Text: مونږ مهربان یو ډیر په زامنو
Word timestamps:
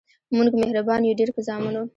مونږ 0.35 0.49
مهربان 0.61 1.01
یو 1.03 1.17
ډیر 1.19 1.29
په 1.35 1.41
زامنو 1.47 1.83